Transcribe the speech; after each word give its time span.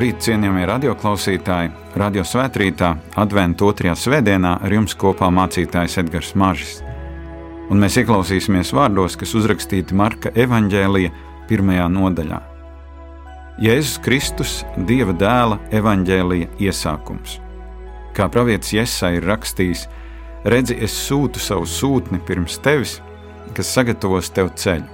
Labrīt, 0.00 0.22
cienījamie 0.24 0.62
radioklausītāji! 0.64 1.70
Radio 2.00 2.22
svētkrītā, 2.24 2.94
Adventu 3.20 3.66
otrajā 3.68 3.92
svētdienā 4.00 4.54
ar 4.64 4.72
jums 4.72 4.94
kopā 4.96 5.28
mācītājs 5.28 5.98
Edgars 6.00 6.30
Mažis. 6.40 6.78
Un 7.68 7.82
mēs 7.82 7.98
ieklausīsimies 8.00 8.70
vārdos, 8.72 9.18
kas 9.20 9.34
uzrakstīti 9.36 9.98
Marka 10.00 10.32
evanģēlija 10.32 11.12
pirmajā 11.52 11.90
nodaļā. 11.92 12.40
Jēzus 13.60 14.00
Kristus, 14.00 14.56
Dieva 14.88 15.12
dēla 15.12 15.60
evanģēlija 15.68 16.48
iesākums. 16.64 17.36
Kā 18.16 18.32
pravietis 18.32 18.72
Jēzus 18.78 19.20
ir 19.20 19.28
rakstījis, 19.28 19.86
redzi, 20.48 20.80
es 20.80 20.96
sūtu 20.96 21.44
savu 21.44 21.68
sūtni 21.68 22.24
pirms 22.24 22.56
tevis, 22.64 23.02
kas 23.52 23.76
sagatavos 23.76 24.32
tev 24.32 24.54
ceļu. 24.56 24.88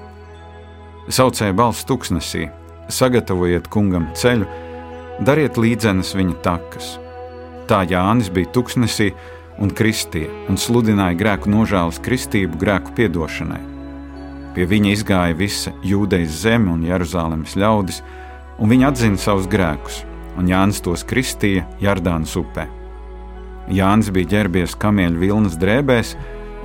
Saucēja 1.06 1.54
balss 1.54 1.86
tuksnesī, 1.86 2.48
sagatavojiet 2.90 3.70
kungam 3.70 4.10
ceļu, 4.18 4.65
dariet 5.20 5.56
līdzenas 5.56 6.14
viņa 6.16 6.36
takas. 6.44 6.96
Tā 7.66 7.82
Jānis 7.88 8.28
bija 8.30 8.50
tuksnesī 8.54 9.10
un 9.62 9.73
kristīja 9.73 10.30
un 10.50 10.60
sludināja 10.60 11.16
grēku 11.18 11.50
nožēlas 11.50 12.00
kristību 12.04 12.60
grēku 12.60 12.95
piedošanai. 12.98 13.62
Pie 14.56 14.64
viņa 14.68 14.92
izgāja 14.92 15.36
visa 15.36 15.73
jūdejas 15.84 16.42
zeme 16.45 16.73
un 16.73 16.84
Jeruzalemes 16.86 17.56
ļaudis, 17.60 18.02
un 18.58 18.73
viņi 18.73 18.86
atzina 18.88 19.20
savus 19.20 19.48
grēkus, 19.52 20.02
un 20.40 20.48
Jānis 20.48 20.80
tos 20.84 21.04
kristīja 21.04 21.66
Jardānas 21.82 22.36
upē. 22.40 22.68
Jānis 23.73 24.12
bija 24.14 24.30
ģērbies 24.36 24.76
kamieļu 24.80 25.20
vilnas 25.20 25.58
drēbēs 25.60 26.14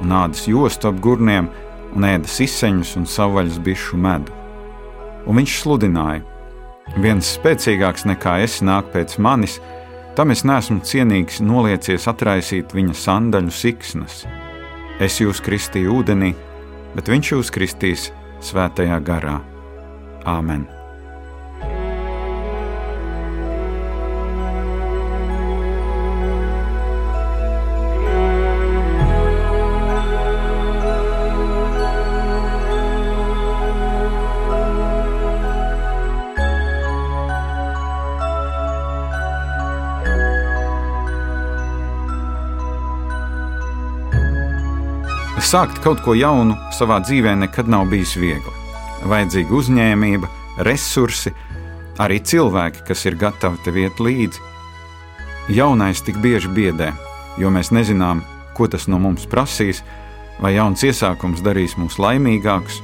un 0.03 0.13
ādas 0.15 0.45
jostu 0.47 0.91
ap 0.91 0.99
gurniem 1.01 1.49
un 1.95 2.07
ēda 2.07 2.29
siseņus 2.29 2.93
un 2.99 3.07
savvaļas 3.09 3.59
bišu 3.65 3.99
medu. 3.99 4.35
Un 5.25 5.41
viņš 5.41 5.57
sludināja: 5.63 6.23
Viens 6.99 7.35
spēcīgāks 7.37 8.03
nekā 8.09 8.41
es 8.43 8.59
nāk 8.65 8.91
pēc 8.91 9.15
manis, 9.23 9.59
tam 10.17 10.33
es 10.35 10.43
neesmu 10.43 10.81
cienīgs 10.83 11.39
noliecies 11.39 12.07
atraisīt 12.11 12.75
viņa 12.75 12.97
sandaļu 13.05 13.55
siksnas. 13.55 14.25
Es 14.99 15.21
jūs 15.23 15.39
kristīju 15.45 16.01
ūdenī, 16.01 16.33
bet 16.97 17.07
viņš 17.07 17.31
jūs 17.37 17.55
kristīs 17.55 18.11
svētajā 18.43 18.99
garā. 19.07 19.39
Āmen! 20.27 20.80
Sākt 45.51 45.81
kaut 45.83 45.99
ko 45.99 46.13
jaunu 46.15 46.53
savā 46.71 47.01
dzīvē 47.03 47.33
nekad 47.41 47.67
nav 47.67 47.89
bijis 47.91 48.13
viegli. 48.15 48.51
Vajadzīga 49.03 49.51
uzņēmība, 49.57 50.29
resursi, 50.63 51.33
arī 51.99 52.21
cilvēki, 52.23 52.85
kas 52.87 53.01
ir 53.09 53.17
gatavi 53.19 53.59
tev 53.65 53.79
iet 53.81 53.99
līdzi. 53.99 54.45
Jaunais 55.51 55.99
tik 56.07 56.21
bieži 56.23 56.47
biedē, 56.55 56.93
jo 57.41 57.51
mēs 57.51 57.73
nezinām, 57.75 58.21
ko 58.55 58.69
tas 58.71 58.87
no 58.87 59.01
mums 59.03 59.27
prasīs, 59.27 59.81
vai 60.39 60.53
jauns 60.55 60.85
iesākums 60.87 61.43
darīs 61.43 61.75
mūs 61.75 61.99
laimīgākus. 61.99 62.79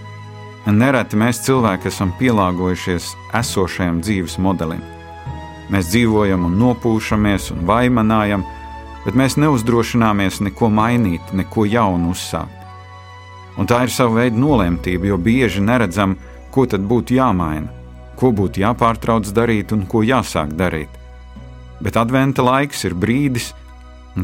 Nereti 0.68 1.16
mēs 1.16 1.40
cilvēki 1.48 1.88
esam 1.88 2.12
pielāgojušies 2.20 3.14
esošajam 3.46 4.04
dzīves 4.04 4.36
modelim. 4.44 4.84
Mēs 5.72 5.94
dzīvojam 5.94 6.52
un 6.52 6.60
nopūšamies 6.66 7.48
un 7.56 7.64
vaimanājam, 7.72 8.44
bet 9.08 9.16
mēs 9.16 9.40
neuzdrošināmies 9.40 10.44
neko 10.52 10.68
mainīt, 10.68 11.32
neko 11.32 11.64
jaunu 11.64 12.12
uzsākt. 12.12 12.57
Un 13.58 13.66
tā 13.70 13.84
ir 13.86 13.94
sava 13.94 14.22
veida 14.22 14.38
nolemtība, 14.38 15.10
jo 15.10 15.18
bieži 15.18 15.64
neredzam, 15.66 16.16
ko 16.54 16.68
tad 16.70 16.86
būtu 16.86 17.18
jāmaina, 17.18 17.72
ko 18.18 18.32
būtu 18.34 18.62
jāpārtrauc 18.62 19.30
darīt 19.34 19.74
un 19.74 19.86
ko 19.90 20.04
jāsāk 20.06 20.54
darīt. 20.58 20.90
Bet 21.82 21.98
adventa 21.98 22.46
laiks 22.46 22.86
ir 22.86 22.96
brīdis, 22.98 23.52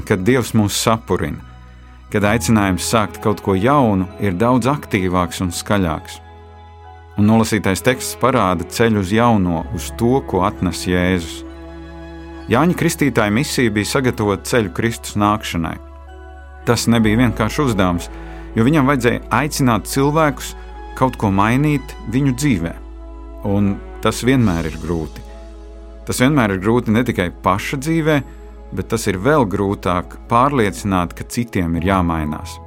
kad 0.08 0.24
Dievs 0.26 0.54
mūs 0.58 0.78
sapurina, 0.78 1.42
kad 2.14 2.26
aicinājums 2.30 2.86
sākt 2.90 3.20
kaut 3.22 3.42
ko 3.46 3.54
jaunu 3.58 4.08
ir 4.22 4.38
daudz 4.38 4.70
aktīvāks 4.70 5.42
un 5.46 5.54
skaļāks. 5.54 6.20
Un 7.18 7.30
nolasītais 7.30 7.84
teksts 7.86 8.18
parāda 8.22 8.66
ceļu 8.66 9.04
uz 9.04 9.14
jauno, 9.14 9.62
uz 9.78 9.92
to, 10.00 10.16
ko 10.30 10.42
atnes 10.48 10.88
Jēzus. 10.90 11.44
Jāņa 12.50 12.76
Kristītāja 12.78 13.34
misija 13.34 13.72
bija 13.74 13.92
sagatavot 13.92 14.46
ceļu 14.50 14.74
Kristus 14.76 15.14
nākšanai. 15.22 15.78
Tas 16.66 16.88
nebija 16.90 17.22
vienkāršs 17.22 17.62
uzdevums, 17.68 18.10
jo 18.56 18.66
viņam 18.66 18.90
vajadzēja 18.90 19.24
aicināt 19.34 19.90
cilvēkus 19.90 20.54
kaut 20.98 21.18
ko 21.22 21.32
mainīt 21.34 21.96
viņu 22.14 22.36
dzīvē. 22.38 22.74
Un 23.50 23.76
tas 24.04 24.22
vienmēr 24.26 24.70
ir 24.70 24.78
grūti. 24.82 25.24
Tas 26.08 26.20
vienmēr 26.20 26.56
ir 26.56 26.64
grūti 26.64 26.94
ne 26.94 27.04
tikai 27.08 27.30
paša 27.44 27.80
dzīvē, 27.84 28.18
bet 28.74 28.90
tas 28.92 29.08
ir 29.08 29.20
vēl 29.24 29.46
grūtāk 29.50 30.18
pārliecināt, 30.30 31.16
ka 31.16 31.26
citiem 31.30 31.78
ir 31.80 31.88
jāmainās. 31.92 32.58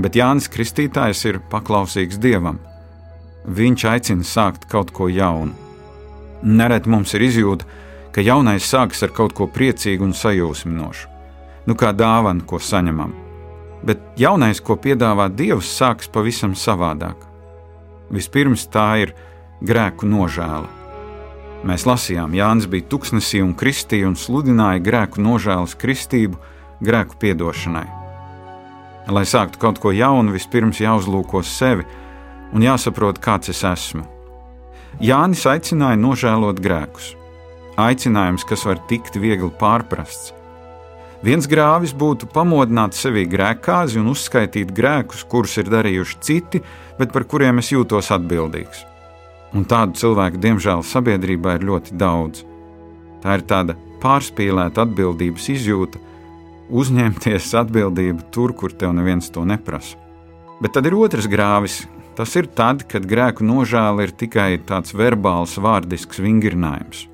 Bet 0.00 0.16
Jānis 0.16 0.48
Kristītājs 0.48 1.24
ir 1.28 1.42
paklausīgs 1.52 2.20
Dievam. 2.22 2.58
Viņš 3.44 3.84
aicina 3.90 4.24
sākt 4.24 4.68
kaut 4.70 4.92
ko 4.96 5.10
jaunu. 5.12 5.52
Nereti 6.42 6.90
mums 6.90 7.12
ir 7.14 7.26
izjūta, 7.26 7.66
ka 8.14 8.24
jaunais 8.24 8.64
sākas 8.66 9.02
ar 9.04 9.12
kaut 9.14 9.34
ko 9.36 9.46
priecīgu 9.50 10.08
un 10.08 10.16
sajūsminošu, 10.16 11.10
nu 11.68 11.76
kā 11.78 11.92
dāvana, 11.96 12.44
ko 12.46 12.58
saņemam 12.58 13.21
bet 13.86 14.02
jaunais, 14.18 14.60
ko 14.60 14.76
piedāvā 14.76 15.28
Dievs, 15.32 15.70
sāks 15.78 16.10
pavisam 16.12 16.54
savādāk. 16.58 17.16
Vispirms 18.12 18.66
tā 18.72 18.88
ir 19.06 19.14
grēku 19.64 20.06
nožēla. 20.08 20.68
Mēs 21.62 21.86
lasījām, 21.86 22.34
Jānis 22.34 22.66
bija 22.66 22.88
tuksnesī 22.90 23.38
un 23.42 23.54
kristīja 23.54 24.08
un 24.10 24.16
sludināja 24.18 24.82
grēku 24.82 25.22
nožēlas 25.22 25.76
kristību, 25.78 26.38
grēku 26.82 27.18
piedošanai. 27.22 27.86
Lai 29.12 29.22
sāktu 29.26 29.58
kaut 29.62 29.78
ko 29.82 29.92
jaunu, 29.94 30.34
vispirms 30.34 30.82
jāuzlūko 30.82 31.42
sevi 31.46 31.86
un 32.52 32.66
jāsaprot, 32.66 33.18
kāds 33.22 33.50
es 33.50 33.62
esmu. 33.66 34.04
Jānis 35.02 35.46
aicināja 35.48 35.98
nožēlot 35.98 36.60
grēkus. 36.62 37.14
Aicinājums, 37.80 38.44
kas 38.44 38.66
var 38.68 38.82
tikt 38.90 39.16
viegli 39.16 39.48
pārprasts, 39.58 40.34
Viens 41.22 41.46
grāvis 41.46 41.92
būtu 41.94 42.26
pamodināt 42.34 42.96
sevī 42.98 43.22
grēkāzi 43.30 44.00
un 44.00 44.08
uzskaitīt 44.10 44.72
grēkus, 44.74 45.22
kurus 45.30 45.54
ir 45.62 45.68
darījuši 45.70 46.16
citi, 46.18 46.60
bet 46.98 47.12
par 47.14 47.28
kuriem 47.30 47.62
es 47.62 47.70
jūtos 47.70 48.10
atbildīgs. 48.10 48.80
Un 49.54 49.62
tādu 49.70 49.94
cilvēku, 50.00 50.40
diemžēl, 50.42 50.82
sabiedrībā 50.82 51.60
ir 51.60 51.68
ļoti 51.68 51.94
daudz. 52.00 52.42
Tā 53.22 53.36
ir 53.38 53.44
tāda 53.46 53.76
pārspīlēta 54.02 54.82
atbildības 54.82 55.46
izjūta, 55.54 56.00
uzņemties 56.74 57.52
atbildību 57.62 58.26
tur, 58.34 58.56
kur 58.58 58.74
tev 58.74 58.96
neviens 58.98 59.30
to 59.30 59.46
neprasa. 59.46 60.00
Bet 60.58 60.74
tad 60.74 60.90
ir 60.90 60.98
otrs 60.98 61.30
grāvis. 61.30 61.84
Tas 62.18 62.34
ir 62.36 62.50
tad, 62.52 62.82
kad 62.90 63.06
grēku 63.08 63.46
nožēla 63.46 64.04
ir 64.04 64.10
tikai 64.12 64.58
tāds 64.68 64.92
verbāls, 64.92 65.54
vārdisks 65.56 66.20
vingrinājums. 66.20 67.06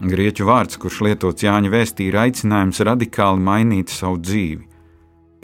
Grieķu 0.00 0.46
vārds, 0.48 0.78
kurš 0.80 1.02
lietots 1.04 1.44
Jāņa 1.44 1.68
vēstī, 1.74 2.06
ir 2.08 2.16
aicinājums 2.16 2.78
radikāli 2.88 3.42
mainīt 3.44 3.92
savu 3.92 4.16
dzīvi, 4.16 4.64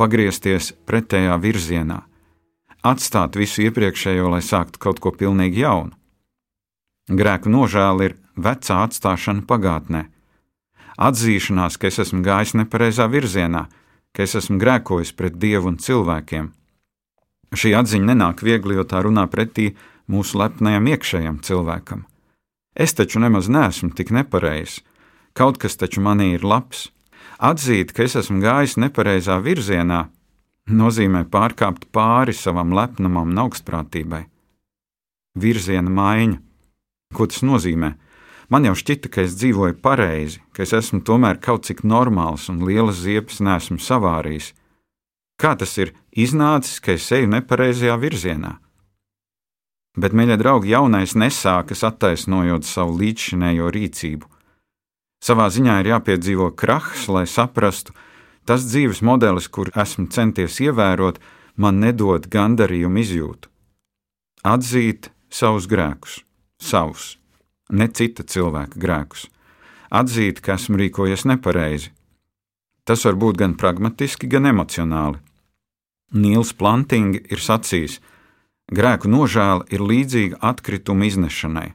pagriezties 0.01 0.71
pretējā 0.89 1.37
virzienā, 1.43 1.99
atstāt 2.81 3.37
visu 3.37 3.67
iepriekšējo, 3.67 4.31
lai 4.33 4.41
sāktu 4.41 4.81
kaut 4.81 5.03
ko 5.05 5.13
pilnīgi 5.13 5.61
jaunu. 5.61 5.93
Grēku 7.13 7.53
nožēla 7.53 8.09
ir 8.09 8.17
vecā 8.33 8.81
atstāšana 8.87 9.45
pagātnē, 9.45 10.07
atzīšanās, 10.97 11.77
ka 11.77 11.93
es 11.93 12.01
esmu 12.07 12.25
gājis 12.25 12.57
nepareizā 12.57 13.11
virzienā, 13.13 13.67
ka 14.17 14.25
es 14.25 14.39
esmu 14.41 14.57
grēkojis 14.57 15.13
pret 15.21 15.37
Dievu 15.37 15.75
un 15.75 15.77
cilvēkiem. 15.77 16.49
Šī 17.53 17.77
atziņa 17.77 18.15
nenāk 18.15 18.41
viegli, 18.41 18.81
jo 18.81 18.89
tā 18.89 19.05
runā 19.05 19.29
pretī 19.29 19.75
mūsu 20.09 20.41
lepnajam 20.41 20.95
iekšējam 20.97 21.43
cilvēkam. 21.45 22.07
Es 22.77 22.93
taču 22.93 23.21
nemaz 23.23 23.49
neesmu 23.49 23.95
tik 23.97 24.13
nepareizs. 24.13 24.83
Kaut 25.37 25.57
kas 25.61 25.79
taču 25.81 26.03
manī 26.05 26.35
ir 26.37 26.45
labs. 26.45 26.91
Atzīt, 27.41 27.93
ka 27.97 28.05
es 28.05 28.17
esmu 28.21 28.41
gājis 28.45 28.77
nepareizā 28.81 29.37
virzienā, 29.45 30.07
nozīmē 30.69 31.25
pārkāpt 31.33 31.89
pāri 31.93 32.33
savam 32.37 32.73
lepnumam 32.77 33.33
un 33.33 33.43
augstprātībai. 33.45 34.25
Virziena 35.37 35.93
maiņa. 35.93 36.41
Ko 37.17 37.29
tas 37.29 37.45
nozīmē? 37.45 37.95
Man 38.53 38.69
jau 38.69 38.77
šķita, 38.79 39.11
ka 39.11 39.25
es 39.27 39.35
dzīvoju 39.41 39.81
pareizi, 39.83 40.41
ka 40.55 40.63
es 40.65 40.73
esmu 40.77 41.01
tomēr 41.05 41.41
kaut 41.43 41.67
cik 41.67 41.83
normāls 41.85 42.47
un 42.53 42.63
lielas 42.65 43.01
ziepes 43.03 43.41
nesmu 43.43 43.81
savārījis. 43.83 44.53
Kā 45.41 45.57
tas 45.59 45.75
ir 45.83 45.93
iznācis, 46.13 46.79
ka 46.81 46.95
es 46.97 47.09
eju 47.13 47.29
nepareizajā 47.33 47.97
virzienā? 48.01 48.57
Bet, 49.97 50.13
mīļie 50.13 50.37
draugi, 50.37 50.75
jaunais 50.75 51.15
nesākas 51.17 51.81
attaisnojot 51.89 52.67
savu 52.69 52.99
līdzšinējo 53.01 53.71
rīcību. 53.73 54.29
Savā 55.25 55.47
ziņā 55.49 55.79
ir 55.81 55.95
jāpiedzīvo 55.95 56.51
krahs, 56.53 57.07
lai 57.09 57.25
saprastu, 57.25 57.95
tas 58.45 58.67
dzīves 58.69 59.01
modelis, 59.01 59.49
kur 59.49 59.71
esmu 59.73 60.11
centies 60.13 60.61
ievērot, 60.61 61.17
man 61.57 61.81
nedod 61.81 62.29
gandarījumu 62.29 63.01
izjūtu. 63.01 63.49
Atzīt 64.45 65.09
savus 65.33 65.65
grēkus, 65.67 66.19
savus, 66.61 67.07
ne 67.73 67.89
cita 67.89 68.23
cilvēka 68.23 68.77
grēkus, 68.79 69.25
atzīt, 69.89 70.43
ka 70.45 70.59
esmu 70.61 70.77
rīkojies 70.83 71.25
nepareizi. 71.33 71.95
Tas 72.87 73.03
var 73.09 73.17
būt 73.17 73.41
gan 73.41 73.57
pragmatiski, 73.59 74.29
gan 74.29 74.53
emocionāli. 74.53 75.19
Nīls 76.15 76.53
Plantingi 76.55 77.25
ir 77.33 77.41
sacījis, 77.43 77.97
ka 77.99 78.16
Grēku 78.67 79.07
nožēla 79.07 79.69
ir 79.71 79.79
līdzīga 79.79 80.41
atkrituma 80.43 81.07
iznešanai. 81.07 81.69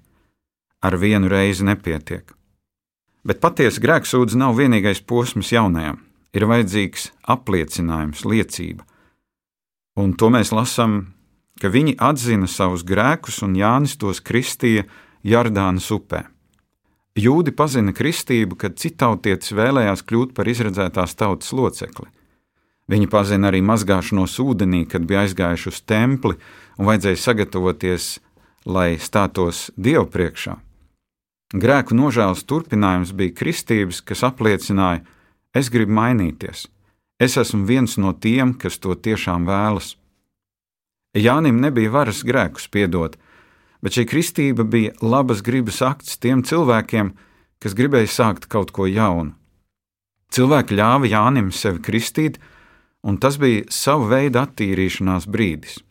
Ar 0.83 0.97
vienu 0.99 1.29
reizi 1.31 1.63
nepietiek. 1.63 2.33
Bet 3.23 3.39
patiesa 3.39 3.79
grēksūdze 3.79 4.35
nav 4.35 4.57
vienīgais 4.57 4.99
posms 5.07 5.53
jaunajam. 5.53 6.01
Ir 6.35 6.47
vajadzīgs 6.47 7.11
apliecinājums, 7.31 8.25
liecība. 8.27 8.83
Un 9.99 10.13
to 10.19 10.29
mēs 10.31 10.51
lasām, 10.55 11.13
ka 11.59 11.71
viņi 11.71 11.95
atzina 11.99 12.47
savus 12.47 12.83
grēkus, 12.87 13.41
un 13.43 13.55
Jānis 13.55 13.97
tos 13.99 14.19
kristīja 14.23 14.83
Jardānas 15.23 15.87
upē. 15.95 16.25
Jūdi 17.19 17.51
pazina 17.55 17.91
kristību, 17.95 18.55
kad 18.55 18.79
citautietis 18.79 19.51
vēlējās 19.55 20.03
kļūt 20.07 20.31
par 20.35 20.47
izredzētās 20.47 21.15
tautas 21.19 21.51
locekli. 21.55 22.07
Viņi 22.91 23.07
pazina 23.11 23.51
arī 23.51 23.61
mazgāšanos 23.63 24.39
ūdenī, 24.43 24.85
kad 24.89 25.03
bija 25.07 25.23
aizgājuši 25.23 25.71
uz 25.71 25.79
templi 25.87 26.39
un 26.77 26.87
vajadzēja 26.87 27.19
sagatavoties, 27.19 28.19
lai 28.65 28.97
stātos 29.01 29.69
Dievu 29.77 30.05
priekšā. 30.11 30.57
Grēku 31.51 31.95
nožēlas 31.97 32.45
turpinājums 32.47 33.11
bija 33.17 33.35
kristības, 33.35 33.99
kas 34.05 34.23
apliecināja, 34.23 35.01
es 35.53 35.67
gribu 35.73 35.91
mainīties, 35.97 36.67
es 37.19 37.35
esmu 37.37 37.65
viens 37.67 37.97
no 37.99 38.13
tiem, 38.13 38.53
kas 38.55 38.79
to 38.79 38.95
tiešām 38.95 39.49
vēlas. 39.49 39.97
Jānim 41.17 41.59
nebija 41.59 41.91
varas 41.91 42.23
grēkus 42.23 42.69
piedot, 42.71 43.17
bet 43.83 43.97
šī 43.97 44.07
kristība 44.07 44.63
bija 44.63 44.95
labas 45.03 45.43
gribas 45.43 45.81
akts 45.83 46.15
tiem 46.23 46.45
cilvēkiem, 46.47 47.11
kas 47.59 47.75
gribēja 47.75 48.07
sākt 48.07 48.47
kaut 48.47 48.71
ko 48.71 48.87
jaunu. 48.87 49.35
Cilvēki 50.31 50.77
ļāva 50.79 51.09
Jānim 51.11 51.51
sevi 51.51 51.81
kristīt, 51.83 52.39
un 53.03 53.17
tas 53.19 53.35
bija 53.35 53.67
sava 53.67 54.07
veida 54.13 54.45
attīrīšanās 54.47 55.27
brīdis 55.27 55.81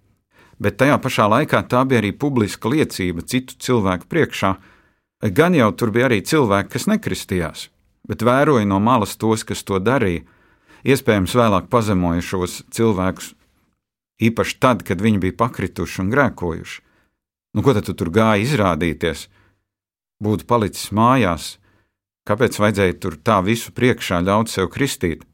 bet 0.61 0.77
tajā 0.81 0.99
pašā 1.01 1.27
laikā 1.33 1.63
tā 1.69 1.83
bija 1.89 2.03
arī 2.03 2.13
publiska 2.13 2.71
liecība 2.71 3.25
citu 3.25 3.57
cilvēku 3.59 4.09
priekšā. 4.13 4.55
Gan 5.37 5.57
jau 5.57 5.71
tur 5.73 5.93
bija 5.93 6.09
arī 6.09 6.21
cilvēki, 6.25 6.73
kas 6.73 6.87
nekristījās, 6.89 7.69
bet 8.09 8.25
vēroja 8.25 8.69
no 8.69 8.81
malas 8.81 9.17
tos, 9.21 9.45
kas 9.45 9.65
to 9.65 9.81
darīja, 9.81 10.25
iespējams, 10.85 11.37
vēlāk 11.37 11.69
pazemojušos 11.73 12.63
cilvēkus, 12.73 13.35
īpaši 14.21 14.57
tad, 14.61 14.85
kad 14.85 15.01
viņi 15.01 15.21
bija 15.27 15.37
pakrituši 15.41 16.05
un 16.05 16.13
grēkojuši. 16.13 16.81
Nu, 17.57 17.65
ko 17.67 17.75
tad 17.75 17.89
tu 17.89 17.97
tur 17.99 18.13
gāji 18.15 18.47
izrādīties? 18.47 19.27
Būtu 20.23 20.47
palicis 20.47 20.93
mājās, 20.95 21.57
kāpēc 22.29 22.61
vajadzēja 22.61 22.97
tur 23.03 23.17
tā 23.17 23.41
visu 23.43 23.73
priekšā 23.75 24.21
ļaut 24.23 24.53
sev 24.53 24.69
kristīt? 24.73 25.25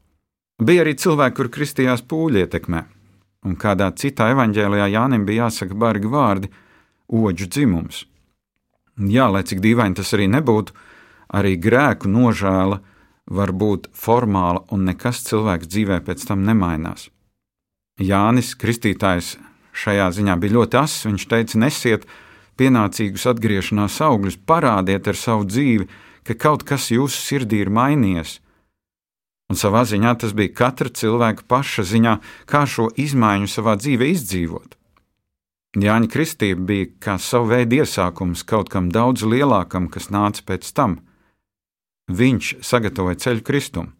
Bija 0.57 0.81
arī 0.81 0.95
cilvēki, 0.97 1.35
kur 1.37 1.51
kristījās 1.53 2.01
pūļu 2.09 2.41
ietekmē, 2.41 2.81
un 3.45 3.55
kādā 3.55 3.89
citā 3.95 4.31
evanģēlijā 4.33 4.87
Jānim 4.93 5.25
bija 5.25 5.47
jāsaka 5.47 5.75
bargi 5.77 6.07
vārdi- 6.07 6.51
oģu 7.23 7.47
dzimums. 7.47 8.05
Jā, 8.97 9.27
lai 9.31 9.43
cik 9.43 9.59
dīvaini 9.61 9.95
tas 9.95 10.13
arī 10.13 10.27
nebūtu, 10.27 10.71
arī 11.33 11.57
grēku 11.61 12.09
nožēla 12.09 12.79
var 13.27 13.51
būt 13.51 13.91
formāla 13.93 14.65
un 14.71 14.85
nekas 14.85 15.21
cilvēks 15.27 15.67
dzīvē 15.67 15.99
pēc 16.01 16.25
tam 16.25 16.45
nemainās. 16.47 17.09
Jānis 17.99 18.55
Kristītājs 18.55 19.37
šajā 19.73 20.09
ziņā 20.13 20.39
bija 20.39 20.55
ļoti 20.57 20.79
ass. 20.79 21.05
Viņš 21.05 21.27
teica, 21.29 21.59
nesiet 21.61 22.05
pienācīgus 22.57 23.27
atgriešanās 23.29 23.99
augļus, 24.01 24.39
parādiet 24.49 25.07
ar 25.07 25.17
savu 25.17 25.45
dzīvi, 25.45 25.87
ka 26.25 26.33
kaut 26.33 26.65
kas 26.67 26.89
jūsu 26.93 27.17
sirdī 27.17 27.61
ir 27.61 27.69
mainījies, 27.73 28.39
Un 29.47 29.55
savā 29.55 29.85
ziņā 29.87 30.11
tas 30.19 30.33
bija 30.35 30.51
katra 30.51 30.91
cilvēka 30.91 31.45
paša 31.47 31.85
ziņā, 31.87 32.17
kā 32.51 32.65
šo 32.67 32.89
izmaiņu 32.99 33.47
savā 33.47 33.77
dzīvē 33.79 34.09
izdzīvot. 34.11 34.75
Jāņa 35.77 36.09
Kristība 36.11 36.63
bija 36.67 36.87
kā 37.03 37.15
sava 37.21 37.53
veida 37.53 37.83
iesākums 37.83 38.43
kaut 38.47 38.71
kam 38.73 38.89
daudz 38.91 39.23
lielākam, 39.23 39.87
kas 39.93 40.09
nāca 40.11 40.43
pēc 40.47 40.71
tam. 40.75 40.97
Viņš 42.07 42.57
sagatavoja 42.65 43.19
ceļu 43.23 43.45
kristumu. 43.45 43.93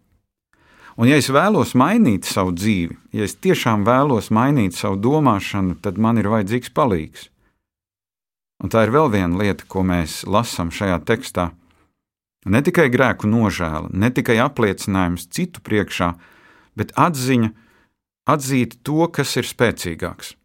Un, 0.98 1.06
ja 1.06 1.20
es 1.22 1.28
vēlos 1.30 1.76
mainīt 1.78 2.26
savu 2.26 2.56
dzīvi, 2.58 2.96
ja 3.14 3.28
es 3.28 3.36
tiešām 3.38 3.84
vēlos 3.86 4.32
mainīt 4.34 4.74
savu 4.74 4.98
domāšanu, 4.98 5.78
tad 5.84 6.00
man 6.02 6.18
ir 6.18 6.32
vajadzīgs 6.32 6.74
palīgs. 6.74 7.28
Un 8.64 8.74
tā 8.74 8.88
ir 8.88 8.96
vēl 8.96 9.12
viena 9.14 9.38
lieta, 9.38 9.68
ko 9.70 9.84
mēs 9.86 10.24
lasām 10.26 10.74
šajā 10.74 10.98
tekstā 11.06 11.52
Ne 12.48 12.62
tikai 12.64 12.88
grēku 12.94 13.28
nožēla, 13.28 13.92
ne 13.92 14.10
tikai 14.14 14.38
apliecinājums 14.40 15.28
citu 15.36 15.64
priekšā, 15.64 16.14
bet 16.80 16.94
atziņa, 16.96 17.52
atzīt 18.32 18.80
to, 18.88 19.08
kas 19.12 19.36
ir 19.40 19.48
spēcīgāks. 19.48 20.36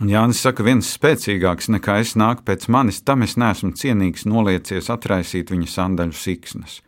Un 0.00 0.08
Jānis 0.08 0.40
saka, 0.40 0.64
viens 0.64 0.88
spēcīgāks 0.96 1.68
nekā 1.74 1.98
es 2.00 2.14
nāk 2.16 2.40
pēc 2.46 2.70
manis, 2.72 3.02
tam 3.04 3.26
es 3.26 3.36
neesmu 3.36 3.74
cienīgs 3.76 4.24
noliecies 4.24 4.88
atraisīt 4.92 5.52
viņa 5.52 5.68
sandaļu 5.68 6.16
siksnas. 6.16 6.78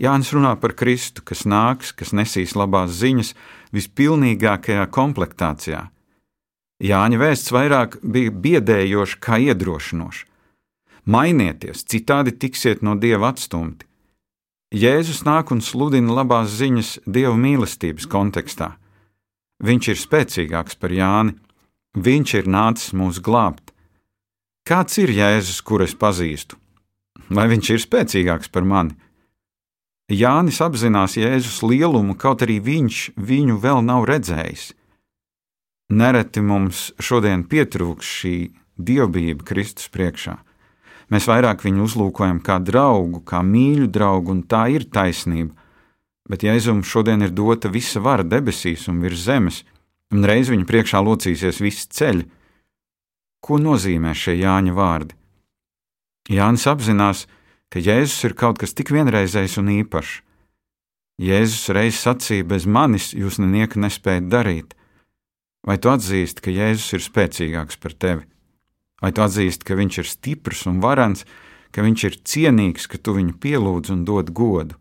Jānis 0.00 0.32
runā 0.34 0.54
par 0.58 0.72
Kristu, 0.74 1.22
kas 1.22 1.44
nāks, 1.46 1.92
kas 1.94 2.14
nesīs 2.16 2.56
labās 2.56 2.96
ziņas 2.96 3.34
vispilnīgākajā 3.76 4.86
komplektācijā. 4.90 5.84
Jāņa 6.82 7.20
vēsts 7.20 7.52
vairāk 7.54 8.00
bija 8.02 8.32
biedējoša 8.46 9.20
kā 9.22 9.38
iedrošinoša. 9.44 10.24
Mainieties, 11.04 11.84
citādi 11.84 12.32
tiksiet 12.32 12.80
no 12.80 12.94
dieva 12.96 13.28
atstumti. 13.34 13.84
Jēzus 14.74 15.20
nāk 15.26 15.52
un 15.52 15.60
sludina 15.60 16.14
labās 16.16 16.56
ziņas 16.56 17.04
dieva 17.04 17.36
mīlestības 17.36 18.08
kontekstā. 18.10 18.72
Viņš 19.62 19.88
ir 19.92 20.00
spēcīgāks 20.00 20.78
par 20.80 20.90
Jāni, 20.90 21.36
viņš 21.94 22.34
ir 22.40 22.48
nācis 22.50 22.94
mūs 22.96 23.20
glābt. 23.22 23.74
Kāds 24.64 24.96
ir 24.98 25.12
Jēzus, 25.12 25.60
kuru 25.60 25.84
es 25.84 25.94
pazīstu? 25.94 26.56
Vai 27.28 27.46
viņš 27.52 27.70
ir 27.70 27.84
spēcīgāks 27.84 28.48
par 28.48 28.64
mani? 28.64 28.96
Jānis 30.08 30.60
apzinās 30.64 31.18
Jēzus 31.20 31.62
lielumu, 31.64 32.16
kaut 32.16 32.42
arī 32.44 32.58
viņš 32.64 33.12
viņu 33.16 33.60
vēl 33.60 33.84
nav 33.84 34.08
redzējis. 34.08 34.72
Nereti 35.92 36.40
mums 36.40 36.90
šodien 36.96 37.44
pietrūks 37.48 38.08
šī 38.20 38.34
dievbijība 38.80 39.44
Kristus 39.44 39.88
priekšā. 39.92 40.36
Mēs 41.12 41.28
vairāk 41.28 41.64
viņu 41.64 41.84
uzlūkojam 41.84 42.40
kā 42.44 42.58
draugu, 42.62 43.20
kā 43.26 43.42
mīļu 43.44 43.90
draugu, 43.92 44.32
un 44.32 44.42
tā 44.48 44.66
ir 44.72 44.86
taisnība. 44.88 45.52
Bet 46.28 46.44
Jēzum 46.46 46.80
šodien 46.86 47.20
ir 47.26 47.34
dota 47.36 47.68
visa 47.68 48.00
vara 48.00 48.24
debesīs 48.24 48.86
un 48.88 49.02
virs 49.04 49.26
zemes, 49.26 49.60
un 50.12 50.24
reiz 50.24 50.48
viņa 50.48 50.64
priekšā 50.68 51.02
locīsies 51.04 51.60
visi 51.60 51.90
ceļi. 51.92 52.24
Ko 53.44 53.60
nozīmē 53.60 54.14
šie 54.16 54.38
Jāņa 54.40 54.72
vārdi? 54.72 55.18
Jānis 56.32 56.64
apzinās, 56.70 57.26
ka 57.68 57.82
Jēzus 57.84 58.24
ir 58.24 58.32
kaut 58.38 58.62
kas 58.62 58.72
tik 58.72 58.88
vienreizējs 58.94 59.58
un 59.60 59.68
īpašs. 59.82 60.22
Jēzus 61.20 61.68
reiz 61.76 61.98
sacīja: 62.00 62.46
Bez 62.48 62.64
manis 62.66 63.12
jūs 63.12 63.36
nenieka 63.38 63.78
nespējat 63.78 64.30
darīt. 64.32 64.72
Vai 65.64 65.76
tu 65.78 65.92
atzīsti, 65.92 66.40
ka 66.40 66.50
Jēzus 66.50 66.96
ir 66.96 67.04
spēcīgāks 67.04 67.78
par 67.80 67.92
tevi? 67.92 68.24
Vai 69.02 69.10
tu 69.12 69.24
atzīsti, 69.24 69.66
ka 69.66 69.76
viņš 69.78 69.98
ir 70.00 70.08
stiprs 70.08 70.64
un 70.70 70.80
varants, 70.84 71.24
ka 71.74 71.82
viņš 71.82 72.04
ir 72.08 72.18
cienīgs, 72.22 72.86
ka 72.86 72.98
tu 72.98 73.16
viņu 73.16 73.36
pielūdz 73.42 73.92
un 73.94 74.04
dod 74.06 74.30
godu, 74.30 74.78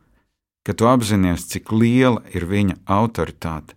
ka 0.63 0.75
tu 0.77 0.87
apzinājies, 0.87 1.47
cik 1.49 1.73
liela 1.73 2.21
ir 2.35 2.45
viņa 2.47 2.79
autoritāte? 2.85 3.75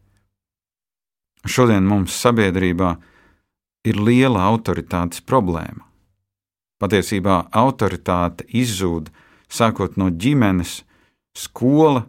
Šodien 1.47 1.87
mums 1.87 2.15
sabiedrībā 2.19 2.97
ir 3.87 4.01
liela 4.03 4.43
autoritātes 4.51 5.23
problēma. 5.23 5.87
Patiesībā 6.83 7.47
autoritāte 7.57 8.45
izzūd 8.53 9.09
sākot 9.49 9.97
no 9.97 10.11
ģimenes, 10.11 10.83
skola, 11.37 12.05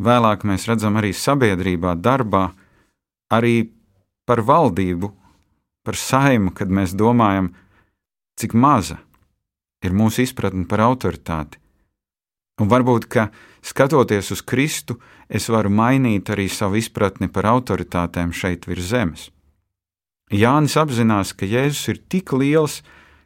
vēlāk 0.00 0.46
mēs 0.48 0.68
redzam 0.70 0.96
arī 0.96 1.12
sabiedrībā, 1.12 1.96
darbā, 1.98 2.48
arī 3.34 3.68
par 4.24 4.44
valdību, 4.46 5.10
par 5.88 5.96
saimu, 5.96 6.52
kad 6.52 6.68
mēs 6.68 6.92
domājam, 6.92 7.54
cik 8.36 8.52
maza 8.52 8.98
ir 9.80 9.94
mūsu 9.96 10.26
izpratne 10.26 10.66
par 10.68 10.82
autoritāti. 10.84 11.56
Un 12.60 12.68
varbūt, 12.68 13.06
ka 13.08 13.30
skatoties 13.64 14.28
uz 14.34 14.42
Kristu, 14.44 14.98
es 15.30 15.48
varu 15.48 15.72
mainīt 15.72 16.28
arī 16.34 16.48
savu 16.52 16.76
izpratni 16.76 17.30
par 17.32 17.48
autoritātēm 17.54 18.34
šeit 18.36 18.68
virs 18.68 18.90
zemes. 18.90 19.28
Jānis 20.28 20.76
apzinās, 20.76 21.32
ka 21.32 21.48
Jēzus 21.48 21.88
ir 21.94 22.02
tik 22.12 22.34
liels, 22.36 22.82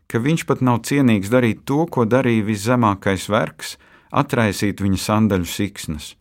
ka 0.06 0.22
viņš 0.22 0.46
pat 0.46 0.62
nav 0.62 0.84
cienīgs 0.86 1.32
darīt 1.32 1.64
to, 1.66 1.82
ko 1.90 2.06
darīja 2.06 2.46
viszemākais 2.46 3.26
vergs- 3.32 3.78
atraisīt 4.22 4.78
viņa 4.78 4.98
sandaļu 5.08 5.48
siksnas. 5.50 6.14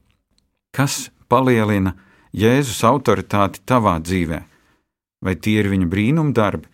Kas 0.73 1.11
palielina 1.29 1.93
Jēzus 2.33 2.81
autoritāti 2.81 3.61
tavā 3.61 3.99
dzīvē? 4.01 4.50
Vai 5.21 5.35
tie 5.37 5.59
ir 5.61 5.69
viņa 5.69 5.87
brīnumdarbi, 5.89 6.67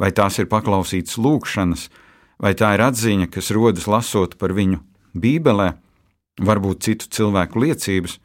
vai 0.00 0.10
tās 0.16 0.38
ir 0.40 0.48
paklausītas 0.48 1.18
lūkšanas, 1.20 1.88
vai 2.40 2.54
tā 2.56 2.72
ir 2.76 2.84
atziņa, 2.88 3.28
kas 3.30 3.52
rodas 3.52 3.88
lasot 3.90 4.38
par 4.40 4.54
viņu 4.56 4.80
Bībelē, 5.12 5.74
varbūt 6.40 6.86
citu 6.88 7.10
cilvēku 7.12 7.60
liecības? 7.66 8.18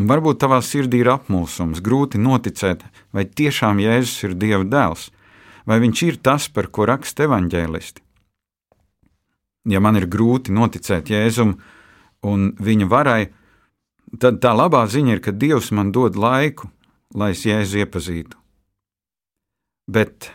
Varbūt 0.00 0.40
tavā 0.40 0.62
sirdī 0.64 1.02
ir 1.02 1.10
apmulsums, 1.12 1.82
grūti 1.84 2.16
noticēt, 2.16 2.80
vai 3.12 3.26
tiešām 3.28 3.82
Jēzus 3.82 4.24
ir 4.24 4.38
Dieva 4.40 4.64
dēls, 4.64 5.10
vai 5.68 5.76
viņš 5.84 6.02
ir 6.06 6.16
tas, 6.24 6.48
par 6.48 6.70
ko 6.72 6.88
raksta 6.88 7.28
evaņģēlisti. 7.28 8.00
Ja 9.68 9.84
man 9.84 10.00
ir 10.00 10.08
grūti 10.10 10.50
noticēt 10.50 11.12
Jēzum 11.12 11.58
un 12.24 12.52
viņa 12.56 12.88
varai, 12.88 13.22
tad 14.18 14.40
tā 14.42 14.56
labā 14.56 14.86
ziņa 14.88 15.18
ir, 15.18 15.20
ka 15.20 15.36
Dievs 15.36 15.70
man 15.76 15.92
dod 15.92 16.16
laiku, 16.16 16.72
lai 17.14 17.34
es 17.36 17.44
Jēzu 17.44 17.84
iepazītu. 17.84 18.41
Bet 19.90 20.30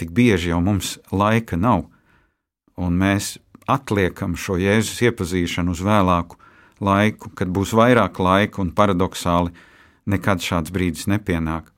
tik 0.00 0.12
bieži 0.16 0.52
jau 0.52 0.60
mums 0.64 0.96
laika 1.12 1.58
nav, 1.60 1.84
un 2.80 2.96
mēs 2.96 3.36
atliekam 3.68 4.36
šo 4.36 4.56
Jēzus 4.60 5.02
iepazīšanu 5.04 5.74
uz 5.76 5.82
vēlāku 5.84 6.38
laiku, 6.80 7.30
kad 7.36 7.52
būs 7.52 7.74
vairāk 7.76 8.18
laika, 8.22 8.62
un 8.62 8.72
paradoxāli 8.72 9.52
nekad 10.08 10.40
šāds 10.40 10.72
brīdis 10.72 11.06
nepienāk. 11.12 11.68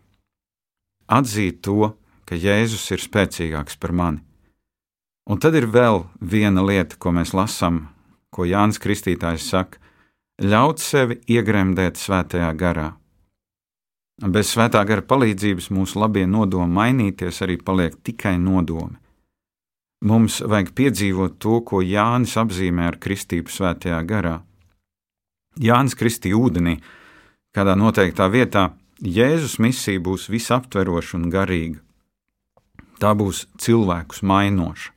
Atzīt 1.10 1.60
to, 1.66 1.92
ka 2.24 2.38
Jēzus 2.38 2.86
ir 2.94 3.02
spēcīgāks 3.02 3.76
par 3.82 3.92
mani. 3.92 4.22
Un 5.28 5.38
tad 5.38 5.54
ir 5.58 5.68
vēl 5.70 6.06
viena 6.18 6.62
lieta, 6.64 6.96
ko 6.98 7.12
mēs 7.14 7.34
lasām, 7.34 7.88
ko 8.34 8.46
Jānis 8.48 8.80
Kristītājs 8.82 9.50
saka: 9.52 9.78
ļaut 10.42 10.82
sevi 10.82 11.20
iegremdēt 11.30 12.00
svētajā 12.00 12.50
garā. 12.58 12.88
Bez 14.22 14.52
svētā 14.54 14.84
gara 14.86 15.02
palīdzības 15.02 15.72
mūsu 15.74 15.98
labie 15.98 16.28
nodomi 16.30 16.70
mainīties 16.76 17.42
arī 17.42 17.56
paliek 17.58 17.96
tikai 18.06 18.36
nodomi. 18.38 18.94
Mums 20.06 20.40
vajag 20.46 20.70
piedzīvot 20.78 21.40
to, 21.42 21.58
ko 21.66 21.82
Jānis 21.82 22.36
apzīmē 22.38 22.86
ar 22.90 22.98
kristību 23.02 23.50
svētajā 23.50 23.98
garā. 24.06 24.36
Jānis 25.58 25.98
kristīja 25.98 26.38
ūdenī, 26.38 26.76
kādā 27.54 27.74
noteiktā 27.78 28.30
vietā, 28.30 28.72
Jēzus 29.02 29.58
misija 29.58 29.98
būs 29.98 30.28
visaptveroša 30.30 31.16
un 31.18 31.30
garīga. 31.30 31.80
Tā 33.02 33.16
būs 33.18 33.48
cilvēkus 33.58 34.22
mainoša. 34.22 34.92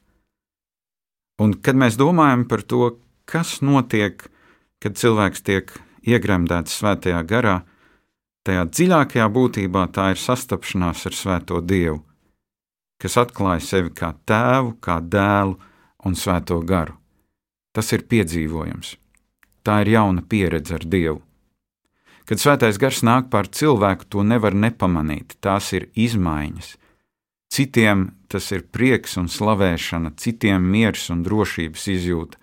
Un, 1.42 1.58
kad 1.58 1.76
mēs 1.76 1.98
domājam 1.98 2.46
par 2.46 2.62
to, 2.62 3.00
kas 3.26 3.58
notiek, 3.66 4.22
kad 4.78 5.02
cilvēks 5.02 5.42
tiek 5.42 5.74
iegremdēts 6.06 6.78
svētajā 6.78 7.24
garā, 7.26 7.64
tajā 8.46 8.66
dziļākajā 8.70 9.28
būtībā 9.38 9.88
tā 9.96 10.12
ir 10.14 10.22
sastapšanās 10.22 11.06
ar 11.10 11.18
Svēto 11.18 11.62
Dievu, 11.62 12.04
kas 13.02 13.18
atklāja 13.22 13.64
sevi 13.66 13.94
kā 13.96 14.14
tēvu, 14.30 14.78
kā 14.82 15.00
dēlu 15.02 15.58
un 16.06 16.16
Svēto 16.16 16.62
garu. 16.62 16.96
Tas 17.76 17.92
ir 17.92 18.06
piedzīvojams. 18.08 18.96
Tā 19.66 19.82
ir 19.84 19.96
jauna 19.98 20.22
pieredze 20.22 20.78
ar 20.78 20.86
Dievu. 20.86 21.20
Kad 22.26 22.42
svētais 22.42 22.80
gars 22.82 23.04
nāk 23.06 23.28
pār 23.30 23.50
cilvēku, 23.54 24.08
to 24.10 24.24
nevar 24.26 24.56
nepamanīt. 24.58 25.36
Tās 25.46 25.74
ir 25.78 25.90
izmaiņas. 25.94 26.72
Citiem 27.54 28.08
tas 28.32 28.48
ir 28.56 28.66
prieks 28.74 29.14
un 29.22 29.28
slavēšana, 29.30 30.16
citiem 30.18 30.64
miers 30.72 31.06
un 31.14 31.22
drošības 31.26 31.86
izjūta. 31.94 32.40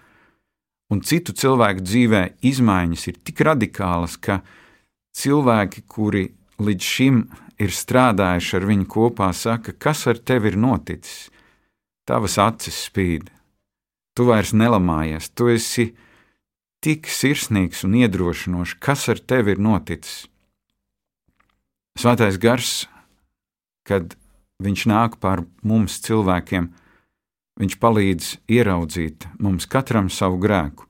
Un 0.92 1.02
citu 1.02 1.34
cilvēku 1.34 1.82
dzīvē 1.82 2.22
izmaiņas 2.46 3.06
ir 3.10 3.18
tik 3.26 3.42
radikālas, 3.48 4.18
ka 4.20 4.42
cilvēki, 5.16 5.84
kuri 5.88 6.26
līdz 6.62 6.88
šim 6.94 7.22
ir 7.62 7.74
strādājuši 7.74 8.56
ar 8.58 8.66
viņu 8.68 8.88
kopā, 8.90 9.30
saka, 9.36 9.72
kas 9.72 10.06
ar 10.10 10.18
tevi 10.18 10.52
ir 10.52 10.58
noticis? 10.60 11.28
Tavas 12.08 12.38
acis 12.42 12.80
spīd, 12.88 13.28
tu 14.16 14.26
vairs 14.26 14.50
nelamājies, 14.56 15.30
tu 15.30 15.48
esi 15.52 15.92
tik 16.82 17.06
sirsnīgs 17.06 17.84
un 17.86 17.94
iedrošinošs, 18.00 18.78
kas 18.82 19.06
ar 19.12 19.22
tevi 19.22 19.54
ir 19.54 19.62
noticis. 19.62 20.26
Svētais 21.98 22.40
gars, 22.42 22.86
kad 23.86 24.16
viņš 24.62 24.86
nāk 24.90 25.18
pār 25.22 25.44
mums 25.62 26.00
cilvēkiem, 26.02 26.70
viņš 27.60 27.76
palīdz 27.78 28.30
ieraudzīt 28.50 29.28
mums 29.38 29.68
katram 29.70 30.08
savu 30.10 30.40
grēku. 30.42 30.88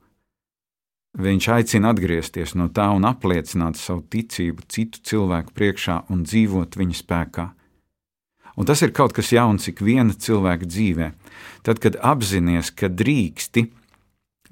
Viņš 1.13 1.47
aicina 1.53 1.91
atgriezties 1.93 2.55
no 2.57 2.71
tā 2.73 2.87
un 2.89 3.05
apliecināt 3.05 3.77
savu 3.77 4.01
ticību 4.09 4.65
citu 4.65 5.01
cilvēku 5.05 5.53
priekšā 5.53 5.99
un 6.09 6.23
dzīvot 6.25 6.73
viņa 6.79 6.97
spēkā. 6.97 7.45
Un 8.57 8.65
tas 8.69 8.81
ir 8.85 8.93
kaut 8.93 9.13
kas 9.13 9.29
jauns 9.33 9.67
ik 9.69 9.81
viena 9.81 10.13
cilvēka 10.13 10.65
dzīvē. 10.65 11.11
Tad, 11.65 11.77
kad 11.81 11.99
apzināties, 12.01 12.73
ka 12.73 12.89
drīksti, 12.89 13.67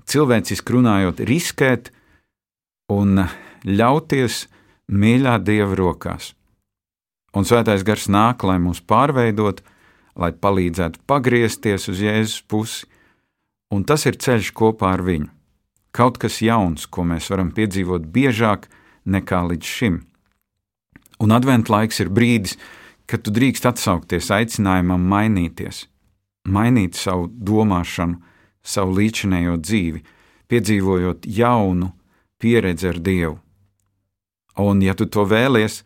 cilvēciski 0.06 0.78
runājot, 0.78 1.26
riskēt 1.26 1.92
un 2.94 3.26
ļauties 3.66 4.46
mīļā 4.90 5.38
Dieva 5.42 5.78
rokās. 5.78 6.34
Un 7.34 7.46
svētais 7.48 7.86
gars 7.88 8.10
nāk, 8.12 8.46
lai 8.46 8.60
mūs 8.62 8.84
pārveidot, 8.86 9.62
lai 10.20 10.34
palīdzētu 10.34 11.06
pagriezties 11.08 11.88
uz 11.90 12.02
Jēzus 12.06 12.42
pusi, 12.46 12.90
un 13.72 13.86
tas 13.88 14.06
ir 14.06 14.20
ceļš 14.20 14.52
kopā 14.54 14.94
ar 14.98 15.06
viņu. 15.08 15.32
Kaut 15.92 16.18
kas 16.22 16.40
jauns, 16.42 16.86
ko 16.88 17.04
mēs 17.04 17.28
varam 17.32 17.52
piedzīvot 17.56 18.08
biežāk 18.16 18.70
nekā 19.06 19.42
līdz 19.50 19.68
šim. 19.68 20.00
Un 21.22 21.36
adventu 21.36 21.74
laiks 21.74 22.00
ir 22.02 22.10
brīdis, 22.10 22.56
kad 23.06 23.26
tu 23.26 23.34
drīkst 23.36 23.68
atsaukties 23.68 24.32
aicinājumam 24.32 25.04
mainīties, 25.12 25.86
mainīt 26.48 26.96
savu 26.96 27.28
domāšanu, 27.28 28.22
savu 28.64 28.96
līdzinējo 29.00 29.58
dzīvi, 29.60 30.04
piedzīvojot 30.48 31.28
jaunu 31.28 31.92
pieredzi 32.42 32.88
ar 32.90 33.00
Dievu. 33.04 33.38
Un, 34.62 34.82
ja 34.84 34.96
tu 34.96 35.08
to 35.12 35.26
vēlies, 35.28 35.82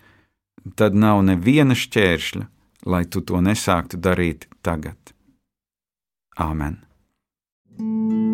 tad 0.77 0.95
nav 0.97 1.23
neviena 1.25 1.77
šķēršļa, 1.77 2.45
lai 2.89 3.03
tu 3.09 3.21
to 3.21 3.41
nesāktu 3.41 4.01
darīt 4.01 4.47
tagad. 4.65 4.97
Āmen! 6.37 6.81
Debes 7.75 8.24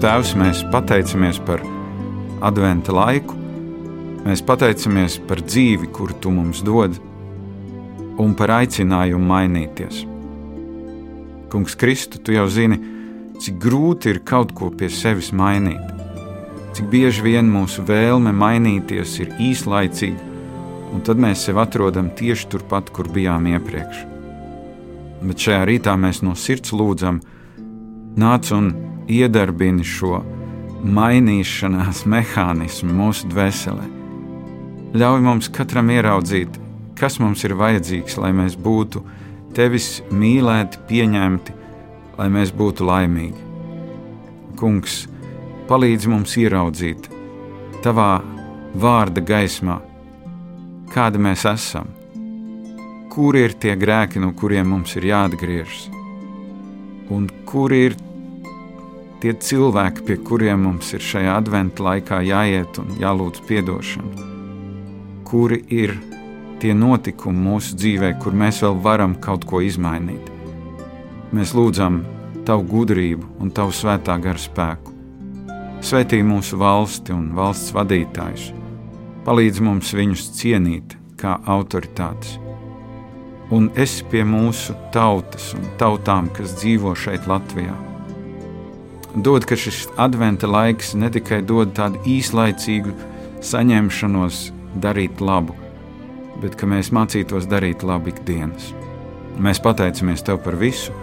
Tēvs, 0.00 0.30
mēs 0.32 0.62
pateicamies 0.72 1.36
par 1.44 1.60
adventa 2.48 2.94
laiku, 2.96 3.34
mēs 4.24 4.40
pateicamies 4.48 5.18
par 5.28 5.42
dzīvi, 5.44 5.90
kuru 5.92 6.16
Tu 6.16 6.32
mums 6.32 6.62
dod, 6.64 6.96
un 8.16 8.32
par 8.32 8.54
aicinājumu 8.54 9.28
mainīties. 9.28 10.00
Kungs, 11.52 11.76
Kristu, 11.76 12.16
Tu 12.16 12.38
jau 12.38 12.46
zini, 12.48 12.80
cik 13.44 13.60
grūti 13.60 14.14
ir 14.14 14.22
kaut 14.24 14.56
ko 14.56 14.70
pie 14.72 14.88
sevis 14.88 15.34
mainīt, 15.36 15.92
cik 16.72 16.88
bieži 16.88 17.28
vien 17.28 17.52
mūsu 17.52 17.84
vēlme 17.84 18.32
mainīties 18.32 19.18
ir 19.20 19.36
īslaicīga, 19.52 20.30
un 20.96 21.04
tad 21.04 21.20
mēs 21.20 21.44
sevi 21.44 21.60
atrodam 21.60 22.08
tieši 22.16 22.48
turpat, 22.48 22.88
kur 22.88 23.12
bijām 23.12 23.52
iepriekš. 23.52 24.06
Bet 25.28 25.44
šajā 25.44 25.66
rītā 25.68 26.00
mēs 26.00 26.24
no 26.24 26.32
sirds 26.32 26.72
lūdzam, 26.72 27.20
nāc 28.16 28.48
un 28.56 28.72
iedarbini 29.10 29.84
šo 29.86 30.20
mainīšanās 30.80 32.04
mehānismu 32.08 32.94
mūsu 32.96 33.28
dvēselē. 33.32 33.86
Ļauj 34.96 35.22
mums 35.24 35.50
katram 35.54 35.90
ieraudzīt, 35.92 36.56
kas 36.98 37.18
mums 37.22 37.44
ir 37.46 37.56
vajadzīgs, 37.58 38.16
lai 38.22 38.32
mēs 38.36 38.56
būtu 38.58 39.02
tevis 39.56 40.00
mīlēti, 40.14 40.80
pieņemti, 40.88 41.54
lai 42.18 42.28
mēs 42.32 42.52
būtu 42.56 42.86
laimīgi. 42.86 43.46
Kungs, 44.60 45.04
palīdz 45.68 46.08
mums 46.10 46.36
ieraudzīt 46.40 47.08
tavā 47.84 48.20
vārda 48.76 49.22
gaismā, 49.24 49.78
kāda 50.92 51.20
mēs 51.22 51.46
esam, 51.48 51.88
kur 53.10 53.38
ir 53.38 53.56
tie 53.58 53.74
grēki, 53.78 54.20
no 54.22 54.34
kuriem 54.36 54.68
mums 54.74 54.94
ir 54.98 55.08
jāatgriežas, 55.10 55.88
un 57.10 57.26
kur 57.48 57.72
ir 57.74 57.96
tie 59.20 59.34
cilvēki, 59.36 60.04
pie 60.06 60.16
kuriem 60.24 60.64
mums 60.64 60.94
ir 60.96 61.04
šajā 61.04 61.34
adventu 61.36 61.84
laikā 61.84 62.22
jāiet 62.24 62.78
un 62.80 62.94
jālūdz 63.00 63.42
atdošanu, 63.44 64.28
kuri 65.28 65.60
ir 65.68 65.96
tie 66.60 66.72
notikumi 66.76 67.44
mūsu 67.48 67.76
dzīvē, 67.76 68.14
kur 68.20 68.36
mēs 68.36 68.62
vēl 68.64 68.80
varam 68.84 69.16
kaut 69.20 69.44
ko 69.48 69.60
izmainīt. 69.64 70.32
Mēs 71.32 71.54
lūdzam 71.56 72.02
Tavu 72.40 72.64
gudrību 72.66 73.26
un 73.44 73.50
Tavu 73.54 73.70
svētā 73.76 74.16
gara 74.18 74.40
spēku. 74.40 74.94
Svetī 75.84 76.22
mūsu 76.24 76.56
valsti 76.60 77.12
un 77.12 77.28
valsts 77.36 77.74
vadītājus, 77.76 78.50
palīdz 79.24 79.60
mums 79.64 79.92
viņus 79.96 80.24
cienīt 80.40 80.96
kā 81.20 81.36
autoritātes. 81.44 82.38
Un 83.52 83.68
es 83.74 84.00
pie 84.10 84.24
mūsu 84.24 84.76
tautas 84.94 85.52
un 85.58 85.70
tautām, 85.78 86.32
kas 86.32 86.56
dzīvo 86.60 86.96
šeit, 86.96 87.28
Latvijā. 87.30 87.89
Dod, 89.14 89.44
ka 89.44 89.56
šis 89.58 89.88
adventa 89.98 90.46
laiks 90.46 90.94
ne 90.94 91.10
tikai 91.10 91.40
dod 91.42 91.72
tādu 91.74 91.98
īslaicīgu 92.06 92.92
saņemšanos, 93.42 94.38
darīt 94.78 95.18
labu, 95.18 95.56
bet 96.38 96.54
ka 96.54 96.68
mēs 96.70 96.92
mācītos 96.94 97.48
darīt 97.50 97.82
labu 97.82 98.12
ikdienas. 98.12 98.70
Mēs 99.40 99.58
pateicamies 99.64 100.22
Tev 100.22 100.38
par 100.44 100.54
visu 100.60 100.94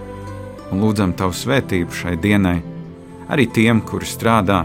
un 0.72 0.84
lūdzam 0.84 1.16
Tavu 1.20 1.36
svētību 1.36 2.00
šai 2.00 2.16
dienai, 2.24 2.62
arī 3.28 3.48
tiem, 3.52 3.84
kuri 3.84 4.08
strādā, 4.08 4.64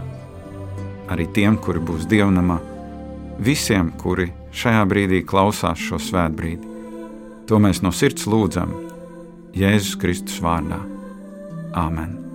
arī 1.10 1.26
tiem, 1.34 1.58
kuri 1.58 1.82
būs 1.82 2.06
dievnamā, 2.10 2.60
visiem, 3.42 3.90
kuri 3.98 4.30
šajā 4.54 4.86
brīdī 4.86 5.22
klausās 5.26 5.82
šo 5.82 5.98
svētbrīdi. 5.98 6.70
To 7.50 7.58
mēs 7.58 7.82
no 7.82 7.90
sirds 7.90 8.28
lūdzam 8.30 8.74
Jēzus 9.58 9.98
Kristus 9.98 10.38
vārdā. 10.44 10.78
Āmen! 11.74 12.31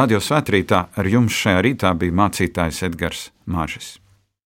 Radio 0.00 0.16
svētkrītā 0.24 0.78
ar 0.96 1.08
jums 1.12 1.36
šajā 1.36 1.60
rītā 1.66 1.90
bija 2.00 2.14
mācītājs 2.22 2.78
Edgars 2.86 3.26
Māžis. 3.44 3.98